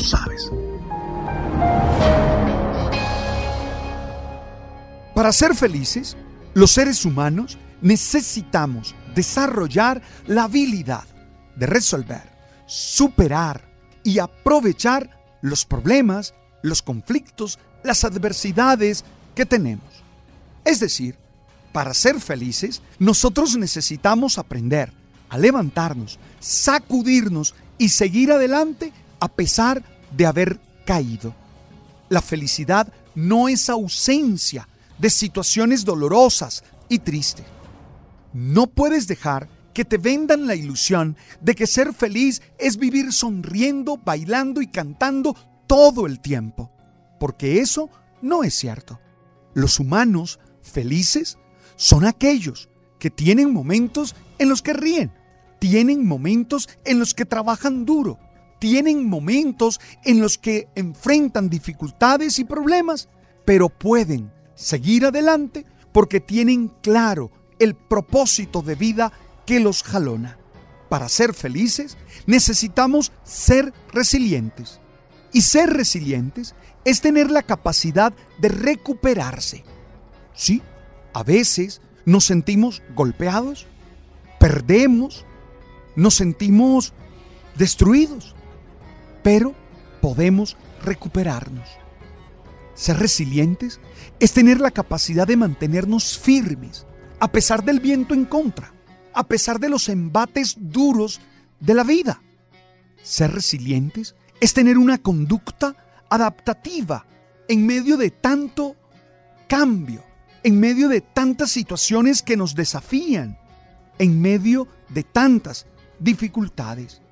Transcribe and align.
Sabes. 0.00 0.50
Para 5.14 5.32
ser 5.32 5.54
felices, 5.54 6.16
los 6.54 6.70
seres 6.70 7.04
humanos 7.04 7.58
necesitamos 7.80 8.94
desarrollar 9.14 10.02
la 10.26 10.44
habilidad 10.44 11.04
de 11.56 11.66
resolver, 11.66 12.22
superar 12.66 13.66
y 14.04 14.18
aprovechar 14.18 15.10
los 15.40 15.64
problemas, 15.64 16.34
los 16.62 16.82
conflictos, 16.82 17.58
las 17.82 18.04
adversidades 18.04 19.04
que 19.34 19.46
tenemos. 19.46 19.86
Es 20.64 20.80
decir, 20.80 21.16
para 21.72 21.94
ser 21.94 22.20
felices, 22.20 22.82
nosotros 22.98 23.56
necesitamos 23.56 24.38
aprender 24.38 24.92
a 25.28 25.38
levantarnos, 25.38 26.18
sacudirnos 26.40 27.54
y 27.78 27.88
seguir 27.88 28.32
adelante 28.32 28.92
a 29.20 29.28
pesar 29.28 29.82
de 30.16 30.26
haber 30.26 30.60
caído. 30.84 31.34
La 32.08 32.22
felicidad 32.22 32.92
no 33.14 33.48
es 33.48 33.68
ausencia 33.68 34.68
de 34.98 35.10
situaciones 35.10 35.84
dolorosas 35.84 36.64
y 36.88 36.98
tristes. 37.00 37.46
No 38.32 38.66
puedes 38.66 39.06
dejar 39.08 39.48
que 39.72 39.84
te 39.84 39.98
vendan 39.98 40.46
la 40.46 40.54
ilusión 40.54 41.16
de 41.40 41.54
que 41.54 41.66
ser 41.66 41.92
feliz 41.92 42.40
es 42.58 42.78
vivir 42.78 43.12
sonriendo, 43.12 43.98
bailando 43.98 44.62
y 44.62 44.68
cantando 44.68 45.36
todo 45.66 46.06
el 46.06 46.20
tiempo, 46.20 46.70
porque 47.20 47.60
eso 47.60 47.90
no 48.22 48.42
es 48.42 48.54
cierto. 48.54 49.00
Los 49.54 49.80
humanos 49.80 50.38
felices 50.62 51.38
son 51.76 52.04
aquellos 52.04 52.68
que 52.98 53.10
tienen 53.10 53.52
momentos 53.52 54.14
en 54.38 54.48
los 54.48 54.62
que 54.62 54.72
ríen, 54.72 55.12
tienen 55.58 56.06
momentos 56.06 56.68
en 56.84 56.98
los 56.98 57.14
que 57.14 57.24
trabajan 57.24 57.84
duro, 57.84 58.18
tienen 58.58 59.08
momentos 59.08 59.80
en 60.04 60.20
los 60.20 60.38
que 60.38 60.68
enfrentan 60.74 61.48
dificultades 61.48 62.38
y 62.38 62.44
problemas, 62.44 63.08
pero 63.44 63.68
pueden 63.68 64.32
seguir 64.54 65.06
adelante 65.06 65.64
porque 65.92 66.20
tienen 66.20 66.68
claro 66.82 67.30
el 67.58 67.74
propósito 67.74 68.62
de 68.62 68.74
vida 68.74 69.12
que 69.46 69.60
los 69.60 69.82
jalona. 69.82 70.38
Para 70.88 71.08
ser 71.08 71.34
felices 71.34 71.96
necesitamos 72.26 73.12
ser 73.24 73.72
resilientes. 73.92 74.80
Y 75.32 75.42
ser 75.42 75.70
resilientes 75.70 76.54
es 76.84 77.00
tener 77.00 77.30
la 77.30 77.42
capacidad 77.42 78.12
de 78.38 78.48
recuperarse. 78.48 79.64
Sí, 80.34 80.62
a 81.12 81.22
veces 81.22 81.80
nos 82.04 82.24
sentimos 82.24 82.82
golpeados, 82.94 83.66
perdemos, 84.38 85.24
nos 85.96 86.14
sentimos 86.14 86.92
destruidos, 87.56 88.35
pero 89.26 89.56
podemos 90.00 90.56
recuperarnos. 90.84 91.68
Ser 92.74 92.96
resilientes 92.98 93.80
es 94.20 94.32
tener 94.32 94.60
la 94.60 94.70
capacidad 94.70 95.26
de 95.26 95.36
mantenernos 95.36 96.16
firmes 96.16 96.86
a 97.18 97.32
pesar 97.32 97.64
del 97.64 97.80
viento 97.80 98.14
en 98.14 98.24
contra, 98.24 98.72
a 99.12 99.26
pesar 99.26 99.58
de 99.58 99.68
los 99.68 99.88
embates 99.88 100.54
duros 100.56 101.20
de 101.58 101.74
la 101.74 101.82
vida. 101.82 102.22
Ser 103.02 103.32
resilientes 103.32 104.14
es 104.40 104.54
tener 104.54 104.78
una 104.78 104.98
conducta 104.98 105.74
adaptativa 106.08 107.04
en 107.48 107.66
medio 107.66 107.96
de 107.96 108.12
tanto 108.12 108.76
cambio, 109.48 110.04
en 110.44 110.60
medio 110.60 110.88
de 110.88 111.00
tantas 111.00 111.50
situaciones 111.50 112.22
que 112.22 112.36
nos 112.36 112.54
desafían, 112.54 113.40
en 113.98 114.20
medio 114.20 114.68
de 114.88 115.02
tantas 115.02 115.66
dificultades. 115.98 117.02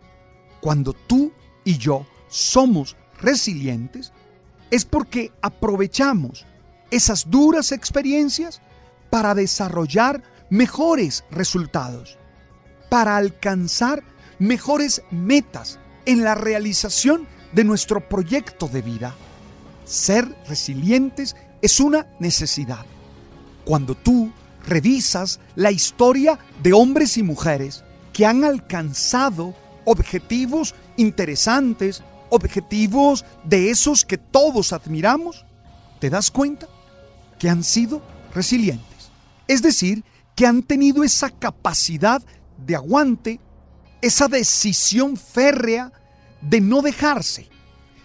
Cuando 0.61 0.93
tú 0.93 1.33
y 1.65 1.79
yo 1.79 2.07
somos 2.29 2.97
resilientes, 3.21 4.13
es 4.71 4.85
porque 4.85 5.33
aprovechamos 5.41 6.47
esas 6.91 7.31
duras 7.31 7.73
experiencias 7.73 8.61
para 9.11 9.35
desarrollar 9.35 10.23
mejores 10.51 11.25
resultados, 11.31 12.19
para 12.91 13.17
alcanzar 13.17 14.03
mejores 14.39 15.03
metas 15.11 15.79
en 16.07 16.25
la 16.25 16.35
realización 16.35 17.27
de 17.53 17.65
nuestro 17.65 18.09
proyecto 18.09 18.69
de 18.69 18.83
vida. 18.83 19.15
Ser 19.85 20.37
resilientes 20.49 21.37
es 21.63 21.81
una 21.81 22.07
necesidad. 22.19 22.85
Cuando 23.65 23.95
tú 23.95 24.33
revisas 24.67 25.41
la 25.57 25.71
historia 25.71 26.39
de 26.63 26.73
hombres 26.73 27.17
y 27.17 27.23
mujeres 27.23 27.85
que 28.13 28.27
han 28.27 28.45
alcanzado 28.45 29.55
objetivos 29.85 30.75
interesantes, 30.97 32.03
objetivos 32.31 33.25
de 33.45 33.71
esos 33.71 34.05
que 34.05 34.19
todos 34.19 34.73
admiramos, 34.73 35.45
te 36.01 36.11
das 36.11 36.31
cuenta 36.31 36.69
que 37.39 37.49
han 37.49 37.65
sido 37.65 38.03
resilientes. 38.35 39.11
Es 39.47 39.63
decir, 39.63 40.05
que 40.35 40.47
han 40.47 40.63
tenido 40.63 41.05
esa 41.05 41.31
capacidad 41.31 42.23
de 42.59 42.77
aguante, 42.77 43.41
esa 44.01 44.29
decisión 44.29 45.17
férrea 45.17 45.93
de 46.41 46.61
no 46.61 46.83
dejarse, 46.83 47.49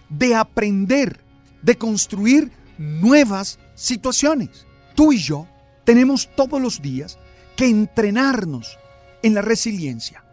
de 0.08 0.34
aprender, 0.34 1.20
de 1.62 1.76
construir 1.76 2.52
nuevas 2.78 3.58
situaciones. 3.74 4.66
Tú 4.94 5.12
y 5.12 5.18
yo 5.18 5.46
tenemos 5.84 6.28
todos 6.36 6.60
los 6.60 6.80
días 6.80 7.18
que 7.56 7.68
entrenarnos 7.68 8.78
en 9.22 9.34
la 9.34 9.42
resiliencia, 9.42 10.24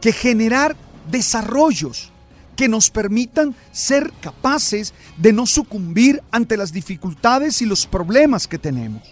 que 0.00 0.12
generar 0.12 0.76
desarrollos 1.10 2.10
que 2.56 2.68
nos 2.68 2.90
permitan 2.90 3.54
ser 3.72 4.12
capaces 4.20 4.94
de 5.16 5.32
no 5.32 5.46
sucumbir 5.46 6.22
ante 6.30 6.56
las 6.56 6.72
dificultades 6.72 7.60
y 7.62 7.66
los 7.66 7.86
problemas 7.86 8.46
que 8.46 8.58
tenemos. 8.58 9.02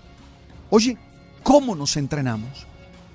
Oye, 0.71 0.97
¿cómo 1.43 1.75
nos 1.75 1.97
entrenamos? 1.97 2.67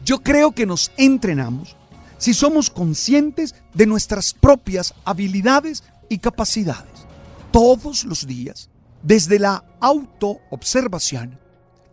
Yo 0.03 0.21
creo 0.21 0.51
que 0.51 0.65
nos 0.65 0.91
entrenamos 0.97 1.75
si 2.17 2.33
somos 2.33 2.69
conscientes 2.69 3.55
de 3.73 3.85
nuestras 3.85 4.33
propias 4.33 4.93
habilidades 5.05 5.83
y 6.09 6.17
capacidades. 6.17 7.05
Todos 7.51 8.03
los 8.05 8.27
días, 8.27 8.69
desde 9.03 9.39
la 9.39 9.63
autoobservación, 9.79 11.39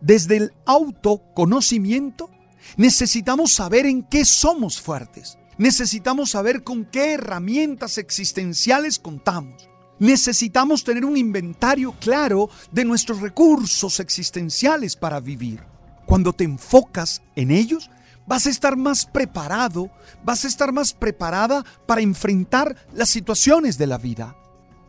desde 0.00 0.36
el 0.36 0.52
autoconocimiento, 0.66 2.30
necesitamos 2.76 3.52
saber 3.52 3.86
en 3.86 4.02
qué 4.02 4.24
somos 4.24 4.80
fuertes 4.80 5.38
Necesitamos 5.58 6.30
saber 6.30 6.64
con 6.64 6.84
qué 6.84 7.14
herramientas 7.14 7.98
existenciales 7.98 8.98
contamos. 8.98 9.68
Necesitamos 9.98 10.82
tener 10.82 11.04
un 11.04 11.16
inventario 11.16 11.92
claro 12.00 12.50
de 12.72 12.84
nuestros 12.84 13.20
recursos 13.20 14.00
existenciales 14.00 14.96
para 14.96 15.20
vivir. 15.20 15.62
Cuando 16.06 16.32
te 16.32 16.44
enfocas 16.44 17.22
en 17.36 17.52
ellos, 17.52 17.90
vas 18.26 18.46
a 18.46 18.50
estar 18.50 18.76
más 18.76 19.06
preparado, 19.06 19.90
vas 20.24 20.44
a 20.44 20.48
estar 20.48 20.72
más 20.72 20.92
preparada 20.92 21.64
para 21.86 22.00
enfrentar 22.00 22.76
las 22.92 23.08
situaciones 23.08 23.78
de 23.78 23.86
la 23.86 23.98
vida. 23.98 24.36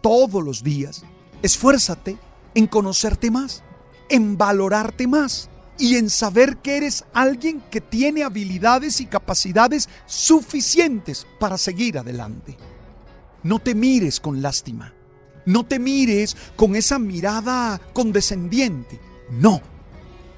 Todos 0.01 0.43
los 0.43 0.63
días, 0.63 1.03
esfuérzate 1.43 2.17
en 2.55 2.67
conocerte 2.67 3.29
más, 3.29 3.63
en 4.09 4.37
valorarte 4.37 5.07
más 5.07 5.49
y 5.77 5.95
en 5.95 6.09
saber 6.09 6.57
que 6.57 6.77
eres 6.77 7.03
alguien 7.13 7.61
que 7.69 7.81
tiene 7.81 8.23
habilidades 8.23 9.01
y 9.01 9.05
capacidades 9.05 9.89
suficientes 10.05 11.27
para 11.39 11.57
seguir 11.57 11.97
adelante. 11.97 12.57
no 13.43 13.59
te 13.59 13.75
mires 13.75 14.19
con 14.19 14.41
lástima. 14.41 14.91
No 15.45 15.63
te 15.63 15.77
mires 15.77 16.35
con 16.55 16.75
esa 16.75 16.97
mirada 16.97 17.79
condescendiente. 17.93 18.99
No. 19.29 19.61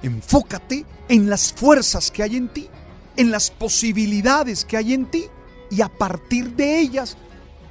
Enfócate 0.02 0.86
en 1.08 1.30
las 1.30 1.54
fuerzas 1.54 2.12
que 2.12 2.24
hay 2.24 2.36
en 2.36 2.50
ti, 2.50 2.68
en 3.16 3.32
las 3.32 3.50
posibilidades 3.50 4.66
que 4.66 4.76
hay 4.76 4.94
en 4.94 5.06
ti 5.06 5.26
y 5.72 5.82
a 5.82 5.88
partir 5.88 6.56
de 6.56 6.80
ellas 6.80 7.18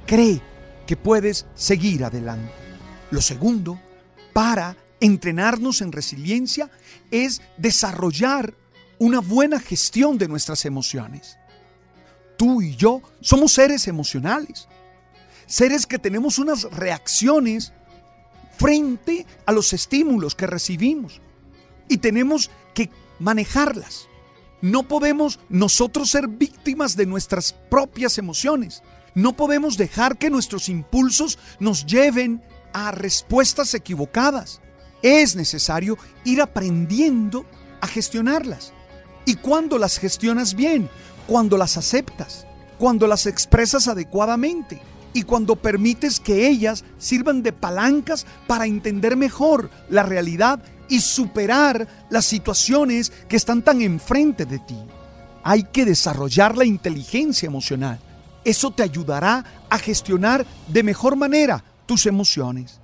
cree 0.07 0.41
que 0.87 0.97
puedes 0.97 1.45
seguir 1.53 2.03
adelante. 2.03 2.51
Lo 3.11 3.21
segundo, 3.21 3.79
para 4.33 4.75
entrenarnos 4.99 5.81
en 5.81 5.91
resiliencia, 5.91 6.69
es 7.11 7.41
desarrollar 7.57 8.53
una 8.99 9.19
buena 9.19 9.59
gestión 9.59 10.17
de 10.17 10.27
nuestras 10.27 10.65
emociones. 10.65 11.37
Tú 12.37 12.61
y 12.61 12.75
yo 12.75 13.01
somos 13.21 13.53
seres 13.53 13.87
emocionales, 13.87 14.67
seres 15.45 15.85
que 15.85 15.99
tenemos 15.99 16.39
unas 16.39 16.63
reacciones 16.63 17.73
frente 18.57 19.25
a 19.45 19.51
los 19.51 19.73
estímulos 19.73 20.35
que 20.35 20.47
recibimos 20.47 21.21
y 21.87 21.97
tenemos 21.97 22.49
que 22.73 22.89
manejarlas. 23.19 24.07
No 24.61 24.87
podemos 24.87 25.39
nosotros 25.49 26.09
ser 26.09 26.27
víctimas 26.27 26.95
de 26.95 27.05
nuestras 27.05 27.53
propias 27.53 28.17
emociones. 28.17 28.81
No 29.13 29.33
podemos 29.33 29.77
dejar 29.77 30.17
que 30.17 30.29
nuestros 30.29 30.69
impulsos 30.69 31.37
nos 31.59 31.85
lleven 31.85 32.41
a 32.73 32.91
respuestas 32.91 33.73
equivocadas. 33.73 34.61
Es 35.01 35.35
necesario 35.35 35.97
ir 36.23 36.41
aprendiendo 36.41 37.45
a 37.81 37.87
gestionarlas. 37.87 38.73
Y 39.25 39.35
cuando 39.35 39.77
las 39.77 39.97
gestionas 39.97 40.55
bien, 40.55 40.89
cuando 41.27 41.57
las 41.57 41.77
aceptas, 41.77 42.47
cuando 42.77 43.07
las 43.07 43.25
expresas 43.25 43.87
adecuadamente 43.87 44.81
y 45.13 45.23
cuando 45.23 45.55
permites 45.55 46.19
que 46.19 46.47
ellas 46.47 46.83
sirvan 46.97 47.43
de 47.43 47.51
palancas 47.51 48.25
para 48.47 48.65
entender 48.65 49.17
mejor 49.17 49.69
la 49.89 50.03
realidad 50.03 50.59
y 50.89 51.01
superar 51.01 51.87
las 52.09 52.25
situaciones 52.25 53.11
que 53.27 53.35
están 53.35 53.61
tan 53.61 53.81
enfrente 53.81 54.45
de 54.45 54.59
ti. 54.59 54.77
Hay 55.43 55.63
que 55.63 55.85
desarrollar 55.85 56.57
la 56.57 56.65
inteligencia 56.65 57.47
emocional. 57.47 57.99
Eso 58.43 58.71
te 58.71 58.83
ayudará 58.83 59.43
a 59.69 59.77
gestionar 59.77 60.45
de 60.67 60.83
mejor 60.83 61.15
manera 61.15 61.63
tus 61.85 62.05
emociones. 62.05 62.79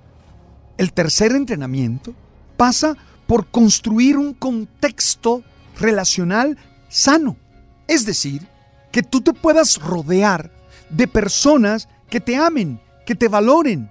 El 0.76 0.92
tercer 0.92 1.32
entrenamiento 1.32 2.14
pasa 2.56 2.96
por 3.26 3.46
construir 3.46 4.16
un 4.16 4.34
contexto 4.34 5.42
relacional 5.78 6.58
sano. 6.88 7.36
Es 7.86 8.06
decir, 8.06 8.46
que 8.92 9.02
tú 9.02 9.20
te 9.20 9.32
puedas 9.32 9.78
rodear 9.78 10.50
de 10.90 11.08
personas 11.08 11.88
que 12.08 12.20
te 12.20 12.36
amen, 12.36 12.80
que 13.06 13.14
te 13.14 13.28
valoren. 13.28 13.90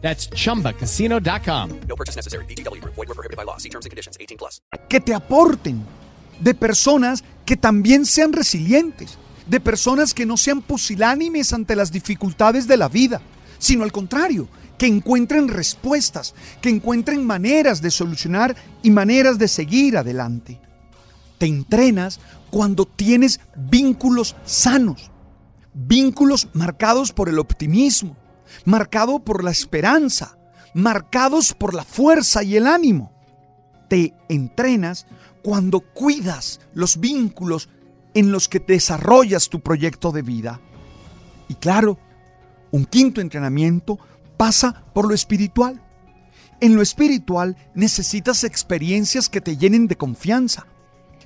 That's 0.00 0.30
chumbacasino.com. 0.30 1.80
No 1.86 1.96
purchase 1.96 2.16
necessary. 2.16 2.44
BGW. 2.46 2.80
Void 2.82 2.96
were 2.96 3.14
prohibited 3.14 3.36
by 3.36 3.44
law. 3.44 3.58
See 3.58 3.68
terms 3.68 3.86
and 3.86 3.90
conditions. 3.90 4.16
18 4.18 4.36
plus. 4.38 4.60
que 4.88 5.00
te 5.00 5.14
aporten, 5.14 5.84
de 6.40 6.54
personas 6.54 7.22
que 7.44 7.56
también 7.56 8.06
sean 8.06 8.32
resilientes, 8.32 9.18
de 9.46 9.60
personas 9.60 10.14
que 10.14 10.26
no 10.26 10.36
sean 10.36 10.62
pusilánimes 10.62 11.52
ante 11.52 11.76
las 11.76 11.92
dificultades 11.92 12.66
de 12.66 12.76
la 12.76 12.88
vida, 12.88 13.20
sino 13.58 13.84
al 13.84 13.92
contrario, 13.92 14.48
que 14.78 14.86
encuentren 14.86 15.48
respuestas, 15.48 16.34
que 16.62 16.70
encuentren 16.70 17.26
maneras 17.26 17.82
de 17.82 17.90
solucionar 17.90 18.56
y 18.82 18.90
maneras 18.90 19.38
de 19.38 19.48
seguir 19.48 19.96
adelante. 19.98 20.58
Te 21.38 21.46
entrenas 21.46 22.18
cuando 22.50 22.86
tienes 22.86 23.40
vínculos 23.56 24.36
sanos, 24.44 25.10
vínculos 25.74 26.48
marcados 26.54 27.12
por 27.12 27.28
el 27.28 27.38
optimismo, 27.38 28.16
marcado 28.64 29.20
por 29.20 29.44
la 29.44 29.50
esperanza, 29.50 30.38
marcados 30.74 31.54
por 31.54 31.74
la 31.74 31.84
fuerza 31.84 32.42
y 32.42 32.56
el 32.56 32.66
ánimo 32.66 33.12
te 33.90 34.14
entrenas 34.28 35.06
cuando 35.42 35.80
cuidas 35.80 36.60
los 36.74 37.00
vínculos 37.00 37.68
en 38.14 38.30
los 38.30 38.48
que 38.48 38.60
desarrollas 38.60 39.48
tu 39.48 39.60
proyecto 39.60 40.12
de 40.12 40.22
vida. 40.22 40.60
Y 41.48 41.54
claro, 41.54 41.98
un 42.70 42.84
quinto 42.84 43.20
entrenamiento 43.20 43.98
pasa 44.36 44.84
por 44.94 45.08
lo 45.08 45.14
espiritual. 45.14 45.82
En 46.60 46.76
lo 46.76 46.82
espiritual 46.82 47.56
necesitas 47.74 48.44
experiencias 48.44 49.28
que 49.28 49.40
te 49.40 49.56
llenen 49.56 49.88
de 49.88 49.96
confianza. 49.96 50.66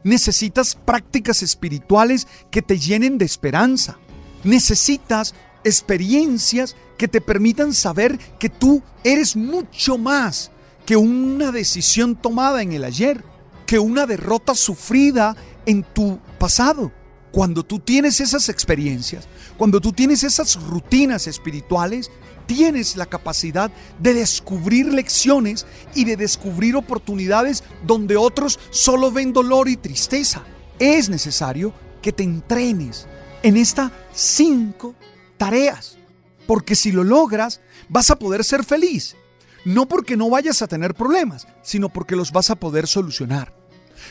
Necesitas 0.03 0.75
prácticas 0.75 1.43
espirituales 1.43 2.27
que 2.51 2.63
te 2.63 2.79
llenen 2.79 3.19
de 3.19 3.27
esperanza. 3.27 3.99
Necesitas 4.43 5.35
experiencias 5.65 6.77
que 6.97 7.09
te 7.09 7.21
permitan 7.21 7.73
saber 7.73 8.19
que 8.39 8.49
tú 8.49 8.83
eres 9.03 9.37
mucho 9.37 9.99
más 9.99 10.51
que 10.87 10.97
una 10.97 11.51
decisión 11.51 12.15
tomada 12.15 12.63
en 12.63 12.73
el 12.73 12.85
ayer, 12.85 13.25
que 13.67 13.79
una 13.79 14.07
derrota 14.07 14.55
sufrida 14.55 15.37
en 15.67 15.83
tu 15.83 16.19
pasado. 16.39 16.93
Cuando 17.33 17.65
tú 17.65 17.81
tienes 17.81 18.21
esas 18.21 18.49
experiencias, 18.49 19.27
cuando 19.57 19.81
tú 19.81 19.93
tienes 19.93 20.23
esas 20.23 20.63
rutinas 20.63 21.27
espirituales, 21.27 22.11
tienes 22.47 22.97
la 22.97 23.07
capacidad 23.07 23.71
de 23.99 24.15
descubrir 24.15 24.93
lecciones 24.93 25.67
y 25.95 26.05
de 26.05 26.17
descubrir 26.17 26.77
oportunidades 26.77 27.65
donde 27.85 28.17
otros 28.17 28.61
solo 28.71 29.11
ven 29.11 29.33
dolor 29.33 29.69
y 29.69 29.77
tristeza. 29.77 30.45
Es 30.79 31.09
necesario 31.09 31.73
que 32.03 32.13
te 32.13 32.23
entrenes 32.23 33.07
en 33.43 33.57
estas 33.57 33.91
cinco 34.13 34.95
tareas, 35.37 35.97
porque 36.47 36.75
si 36.75 36.93
lo 36.93 37.05
logras, 37.05 37.61
vas 37.89 38.11
a 38.11 38.19
poder 38.19 38.45
ser 38.45 38.65
feliz 38.65 39.17
no 39.65 39.87
porque 39.87 40.17
no 40.17 40.31
vayas 40.31 40.63
a 40.63 40.69
tener 40.69 40.95
problemas, 40.95 41.47
sino 41.63 41.89
porque 41.89 42.17
los 42.17 42.33
vas 42.33 42.51
a 42.51 42.57
poder 42.57 42.87
solucionar. 42.87 43.55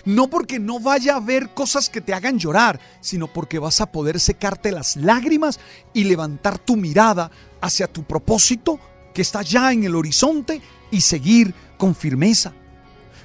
No 0.06 0.28
porque 0.30 0.60
no 0.60 0.80
vaya 0.80 1.14
a 1.14 1.18
haber 1.18 1.50
cosas 1.54 1.90
que 1.90 2.02
te 2.02 2.14
hagan 2.14 2.40
llorar, 2.40 2.80
sino 3.00 3.28
porque 3.28 3.60
vas 3.60 3.80
a 3.80 3.92
poder 3.92 4.20
secarte 4.20 4.72
las 4.72 4.96
lágrimas 4.96 5.60
y 5.94 6.06
levantar 6.06 6.58
tu 6.58 6.76
mirada 6.76 7.30
hacia 7.62 7.88
tu 7.88 8.04
propósito 8.04 8.80
que 9.14 9.22
está 9.22 9.44
ya 9.44 9.72
en 9.72 9.84
el 9.84 9.96
horizonte 9.96 10.62
y 10.90 11.02
seguir 11.02 11.54
con 11.78 11.94
firmeza. 11.94 12.54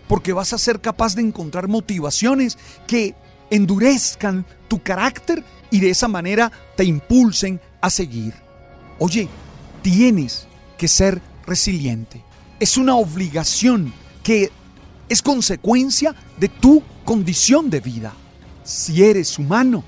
Porque 0.06 0.34
vas 0.34 0.52
a 0.52 0.58
ser 0.58 0.80
capaz 0.80 1.14
de 1.14 1.22
encontrar 1.22 1.68
motivaciones 1.68 2.58
que 2.86 3.14
endurezcan 3.50 4.44
tu 4.68 4.82
carácter 4.82 5.42
y 5.70 5.80
de 5.80 5.90
esa 5.90 6.08
manera 6.08 6.52
te 6.76 6.84
impulsen 6.84 7.60
a 7.80 7.88
seguir. 7.88 8.47
Oye, 8.98 9.28
tienes 9.82 10.46
que 10.76 10.88
ser 10.88 11.22
resiliente. 11.46 12.24
Es 12.58 12.76
una 12.76 12.96
obligación 12.96 13.92
que 14.22 14.50
es 15.08 15.22
consecuencia 15.22 16.14
de 16.38 16.48
tu 16.48 16.82
condición 17.04 17.70
de 17.70 17.80
vida. 17.80 18.12
Si 18.64 19.02
eres 19.04 19.38
humano, 19.38 19.84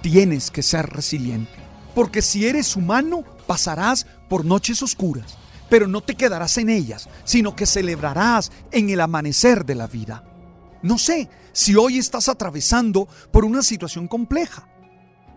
tienes 0.00 0.50
que 0.50 0.62
ser 0.62 0.86
resiliente. 0.86 1.52
Porque 1.94 2.22
si 2.22 2.46
eres 2.46 2.74
humano, 2.74 3.24
pasarás 3.46 4.06
por 4.28 4.44
noches 4.44 4.82
oscuras, 4.82 5.36
pero 5.68 5.86
no 5.86 6.00
te 6.00 6.14
quedarás 6.14 6.58
en 6.58 6.70
ellas, 6.70 7.08
sino 7.24 7.54
que 7.54 7.66
celebrarás 7.66 8.50
en 8.72 8.90
el 8.90 9.00
amanecer 9.00 9.64
de 9.64 9.74
la 9.74 9.86
vida. 9.86 10.24
No 10.82 10.96
sé 10.96 11.28
si 11.52 11.76
hoy 11.76 11.98
estás 11.98 12.28
atravesando 12.28 13.08
por 13.30 13.44
una 13.44 13.62
situación 13.62 14.08
compleja. 14.08 14.68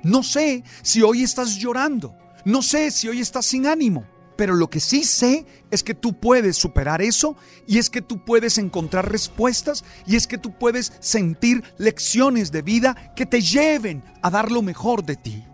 No 0.03 0.24
sé 0.24 0.63
si 0.82 1.01
hoy 1.01 1.24
estás 1.24 1.58
llorando. 1.58 2.15
No 2.45 2.62
sé 2.62 2.91
si 2.91 3.07
hoy 3.07 3.21
estás 3.21 3.45
sin 3.45 3.67
ánimo. 3.67 4.05
Pero 4.36 4.55
lo 4.55 4.71
que 4.71 4.79
sí 4.79 5.03
sé 5.03 5.45
es 5.69 5.83
que 5.83 5.93
tú 5.93 6.19
puedes 6.19 6.57
superar 6.57 7.01
eso 7.01 7.36
y 7.67 7.77
es 7.77 7.91
que 7.91 8.01
tú 8.01 8.25
puedes 8.25 8.57
encontrar 8.57 9.12
respuestas 9.12 9.83
y 10.07 10.15
es 10.15 10.25
que 10.25 10.39
tú 10.39 10.57
puedes 10.57 10.93
sentir 11.00 11.63
lecciones 11.77 12.51
de 12.51 12.63
vida 12.63 13.13
que 13.15 13.27
te 13.27 13.41
lleven 13.41 14.03
a 14.24 14.31
dar 14.31 14.51
lo 14.51 14.63
mejor 14.63 15.05
de 15.05 15.15
ti. 15.15 15.45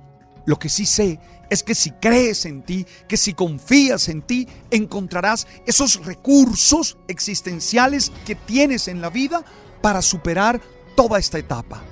Lo 0.46 0.58
que 0.58 0.70
sí 0.70 0.86
sé 0.86 1.20
es 1.50 1.64
que 1.64 1.76
si 1.76 1.92
crees 1.92 2.46
en 2.46 2.62
ti, 2.64 2.86
que 3.10 3.18
si 3.18 3.34
confías 3.34 4.08
en 4.08 4.22
ti, 4.22 4.48
encontrarás 4.72 5.48
esos 5.66 6.06
recursos 6.06 6.98
existenciales 7.10 8.14
que 8.26 8.36
tienes 8.36 8.88
en 8.88 9.02
la 9.02 9.10
vida 9.10 9.44
para 9.82 10.02
superar 10.02 10.62
toda 10.96 11.20
esta 11.20 11.40
etapa. 11.40 11.84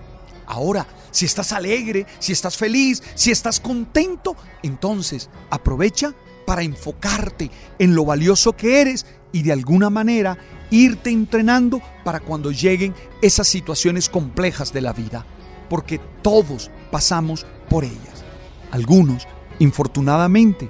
Ahora, 0.48 0.86
si 1.12 1.26
estás 1.26 1.52
alegre, 1.52 2.06
si 2.20 2.32
estás 2.32 2.58
feliz, 2.58 3.02
si 3.16 3.32
estás 3.32 3.60
contento, 3.60 4.36
entonces 4.64 5.30
aprovecha 5.50 6.14
para 6.46 6.64
enfocarte 6.64 7.50
en 7.80 7.96
lo 7.96 8.06
valioso 8.06 8.54
que 8.54 8.82
eres 8.82 9.06
y 9.32 9.42
de 9.42 9.52
alguna 9.52 9.90
manera 9.90 10.38
irte 10.70 11.10
entrenando 11.10 11.82
para 12.04 12.20
cuando 12.20 12.52
lleguen 12.52 12.94
esas 13.22 13.48
situaciones 13.48 14.10
complejas 14.10 14.72
de 14.72 14.82
la 14.82 14.94
vida, 14.94 15.26
porque 15.70 16.00
todos 16.22 16.72
pasamos 16.92 17.46
por 17.70 17.84
ellas. 17.84 18.24
Algunos, 18.72 19.28
infortunadamente, 19.60 20.70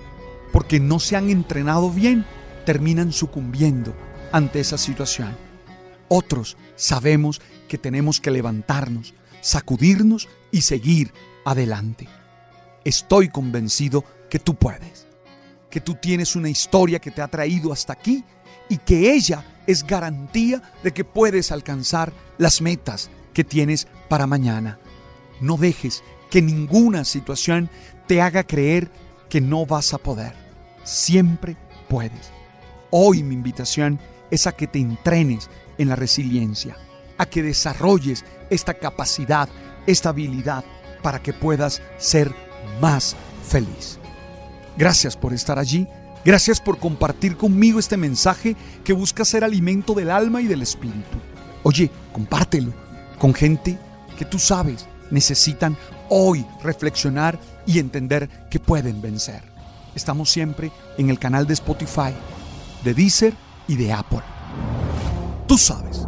porque 0.52 0.80
no 0.80 1.00
se 1.00 1.16
han 1.16 1.30
entrenado 1.30 1.90
bien, 1.90 2.26
terminan 2.66 3.12
sucumbiendo 3.12 3.96
ante 4.32 4.60
esa 4.60 4.78
situación. 4.78 5.36
Otros 6.08 6.58
sabemos 6.76 7.42
que 7.68 7.78
tenemos 7.78 8.20
que 8.22 8.32
levantarnos, 8.32 9.14
sacudirnos 9.46 10.28
y 10.52 10.62
seguir 10.62 11.14
adelante. 11.46 12.08
Estoy 12.84 13.30
convencido 13.30 14.04
que 14.28 14.40
tú 14.40 14.56
puedes, 14.56 15.06
que 15.70 15.80
tú 15.80 15.94
tienes 15.94 16.36
una 16.36 16.50
historia 16.50 16.98
que 16.98 17.12
te 17.12 17.22
ha 17.22 17.28
traído 17.28 17.72
hasta 17.72 17.94
aquí 17.94 18.24
y 18.70 18.80
que 18.80 19.14
ella 19.14 19.46
es 19.68 19.86
garantía 19.86 20.64
de 20.82 20.92
que 20.92 21.04
puedes 21.04 21.52
alcanzar 21.52 22.12
las 22.40 22.60
metas 22.60 23.12
que 23.36 23.44
tienes 23.44 23.88
para 24.10 24.26
mañana. 24.26 24.80
No 25.40 25.58
dejes 25.58 26.04
que 26.32 26.42
ninguna 26.42 27.06
situación 27.06 27.70
te 28.08 28.24
haga 28.24 28.46
creer 28.46 28.90
que 29.30 29.42
no 29.42 29.68
vas 29.68 29.94
a 29.94 30.00
poder. 30.00 30.34
Siempre 30.84 31.56
puedes. 31.88 32.32
Hoy 32.90 33.22
mi 33.22 33.36
invitación 33.36 34.00
es 34.32 34.48
a 34.48 34.54
que 34.54 34.66
te 34.66 34.80
entrenes 34.80 35.52
en 35.78 35.90
la 35.90 35.96
resiliencia, 35.96 36.78
a 37.18 37.26
que 37.26 37.44
desarrolles 37.44 38.26
esta 38.50 38.74
capacidad, 38.74 39.50
esta 39.88 40.10
habilidad 40.10 40.64
para 41.02 41.22
que 41.22 41.34
puedas 41.34 41.82
ser 41.98 42.34
más 42.82 43.16
feliz. 43.48 44.00
Gracias 44.78 45.16
por 45.16 45.34
estar 45.34 45.60
allí. 45.60 45.88
Gracias 46.24 46.60
por 46.60 46.80
compartir 46.80 47.38
conmigo 47.38 47.78
este 47.78 47.98
mensaje 47.98 48.56
que 48.84 48.94
busca 48.94 49.24
ser 49.24 49.44
alimento 49.44 49.94
del 49.94 50.10
alma 50.10 50.42
y 50.42 50.48
del 50.48 50.64
espíritu. 50.64 51.18
Oye, 51.62 51.92
compártelo 52.12 52.74
con 53.20 53.34
gente 53.34 53.78
que 54.18 54.26
tú 54.26 54.40
sabes 54.40 54.88
necesitan 55.12 55.78
hoy 56.10 56.46
reflexionar 56.64 57.40
y 57.66 57.80
entender 57.80 58.30
que 58.50 58.60
pueden 58.60 59.02
vencer. 59.02 59.44
Estamos 59.94 60.30
siempre 60.30 60.72
en 60.98 61.10
el 61.10 61.20
canal 61.20 61.48
de 61.48 61.54
Spotify, 61.54 62.14
de 62.84 62.94
Deezer 62.94 63.34
y 63.68 63.76
de 63.76 63.94
Apple. 63.94 64.22
Tú 65.48 65.58
sabes. 65.58 66.08